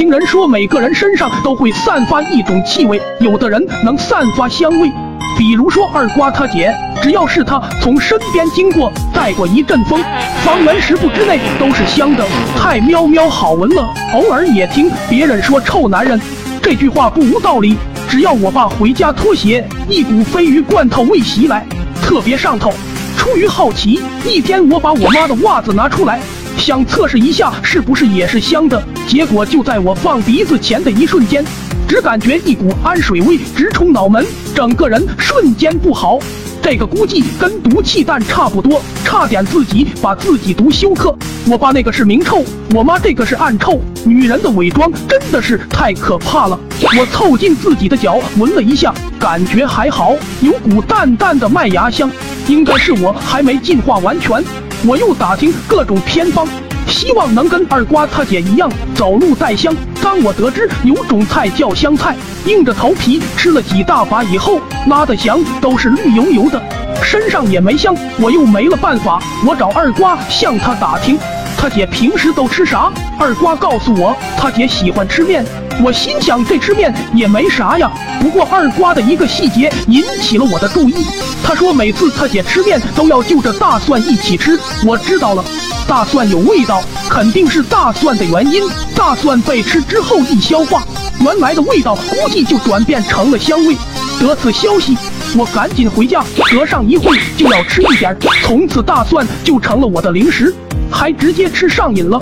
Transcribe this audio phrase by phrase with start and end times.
[0.00, 4.90] 听人说每个人身上都会散发一种气味，有的人能散发香味，
[5.36, 10.02] 比如说二瓜他姐，只要是他从身边经过，带过一阵风，
[10.42, 12.26] 方圆十步之内都是香的，
[12.56, 13.86] 太喵喵好闻了。
[14.14, 16.18] 偶尔也听别人说臭男人，
[16.62, 17.76] 这句话不无道理。
[18.08, 21.66] 只要我爸回家脱鞋，一股鲱鱼罐头味袭来，
[22.00, 22.72] 特别上头。
[23.18, 26.18] 出于好奇，一天我把我妈的袜子拿出来，
[26.60, 28.80] 想测试一下是不是也是香的。
[29.08, 31.42] 结果就在我放鼻子前的一瞬间，
[31.88, 36.18] 只感觉一股氨水味直冲脑门，整个人瞬间不好。
[36.62, 41.16] 这个估计跟毒气弹差不多，差点自己把自己毒休克。
[41.46, 43.80] 我爸那个是明臭，我妈这个是暗臭。
[44.04, 46.60] 女人的伪装真的是太可怕了。
[46.82, 52.10] 我凑近自己的脚闻了一下，感觉还好，有股淡淡的麦芽香，
[52.46, 54.44] 应该是我还没进化完全。
[54.86, 56.46] 我又打听各种偏方。
[56.86, 59.72] 希望能跟二瓜他姐一样走路带香。
[60.02, 62.16] 当我得知有种菜叫香菜，
[62.46, 66.60] 硬着头皮吃了几大把以后，拉的翔都是绿油油的，
[67.02, 67.94] 身上也没香。
[68.18, 71.16] 我又没了办法，我找二瓜向他打听，
[71.56, 72.90] 他姐平时都吃啥？
[73.18, 75.44] 二瓜告诉我，他姐喜欢吃面。
[75.82, 77.90] 我心想这吃面也没啥呀。
[78.20, 81.06] 不过二瓜的一个细节引起了我的注意，
[81.42, 84.58] 他说每次他姐吃面都要就着大蒜一起吃。
[84.86, 85.44] 我知道了。
[85.88, 88.62] 大蒜有味道，肯定是大蒜的原因。
[88.94, 90.84] 大蒜被吃之后易消化，
[91.20, 93.74] 原来的味道估计就转变成了香味。
[94.20, 94.96] 得此消息，
[95.36, 98.16] 我赶紧回家，隔上一会就要吃一点。
[98.44, 100.54] 从此大蒜就成了我的零食，
[100.90, 102.20] 还直接吃上瘾了。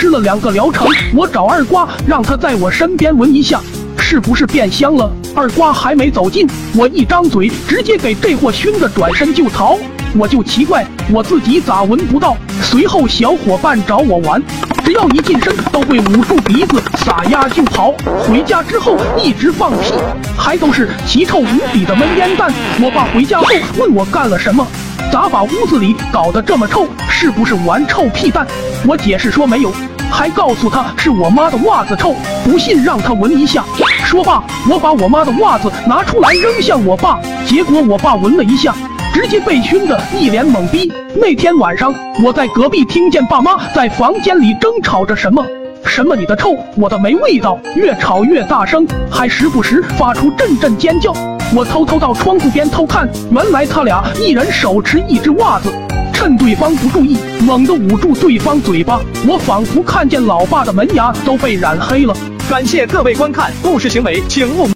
[0.00, 3.60] 吃了两个疗程，我找二瓜让他在我身边闻一下，
[3.98, 5.10] 是不是变香了？
[5.34, 6.46] 二瓜还没走近，
[6.76, 9.76] 我一张嘴直接给这货熏的转身就逃。
[10.14, 12.36] 我就奇怪，我自己咋闻不到？
[12.62, 14.40] 随后小伙伴找我玩，
[14.84, 17.92] 只要一近身都会捂住鼻子撒丫就跑。
[18.22, 19.94] 回家之后一直放屁，
[20.36, 22.52] 还都是奇臭无比的闷烟弹。
[22.80, 23.46] 我爸回家后
[23.76, 24.64] 问我干了什么，
[25.18, 26.86] 咋把屋子里搞得这么臭？
[27.08, 28.46] 是不是玩臭屁蛋？
[28.86, 29.72] 我解释说没有，
[30.08, 32.14] 还告诉他是我妈的袜子臭，
[32.44, 33.64] 不信让他闻一下。
[34.04, 34.40] 说罢，
[34.70, 38.72] 我把我妈的袜子拿出来扔向我爸，结果我爸闻了一下。
[39.12, 40.92] 直接被熏得一脸懵逼。
[41.16, 41.92] 那天晚上，
[42.22, 45.44] 我在隔壁听见爸妈在房间里争吵着什么，
[45.84, 51.12] 什么你的臭，我的没味道，越吵越大声，还时不时发出阵阵尖叫。
[51.54, 55.72] 我偷偷到窗户边偷看，原来他俩一人手持一只袜子，
[56.12, 59.00] 趁对方不注意，猛地捂住对方嘴巴。
[59.26, 62.14] 我仿佛看见老爸的门牙都被染黑了。
[62.50, 64.66] 感谢各位观看，故事行为请勿。